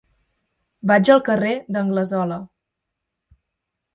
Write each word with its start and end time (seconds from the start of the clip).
Vaig 0.91 1.09
al 1.15 1.21
carrer 1.27 1.51
d'Anglesola. 1.75 2.39